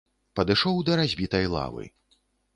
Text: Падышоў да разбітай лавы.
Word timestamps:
Падышоў 0.37 0.79
да 0.87 0.97
разбітай 1.01 1.45
лавы. 1.59 1.83